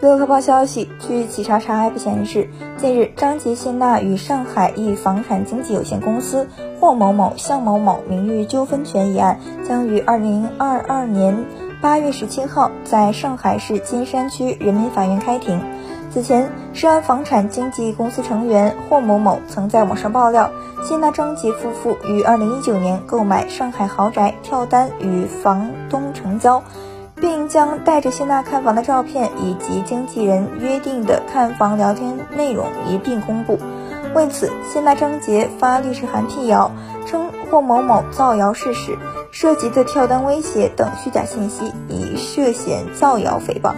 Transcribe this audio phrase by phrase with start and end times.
[0.00, 6.46] 乐客报消息，据企查查 App 显示，近日张吉谢娜与上海一房产经纪有限公司
[6.80, 11.44] 霍某某、向某某名誉纠纷权一案，将于二零二二年
[11.82, 15.60] 八月十七号在上海市金山区人民法院开庭。
[16.12, 20.48] 此前，涉案房产经纪公司成员霍某某曾在网上爆料，
[20.84, 26.62] 谢娜张杰夫妇于二零一九年购买上海豪宅，跳单与房东成交。
[27.20, 33.58] 并将带着谢娜看房的照片以及经纪人约定的看房聊天内容一并公布。
[34.14, 36.70] 为此，谢娜张杰发律师函辟谣，
[37.06, 38.96] 称霍某某造谣事实，
[39.30, 43.74] 涉及的跳单威胁等虚假信息，已涉嫌造谣诽谤。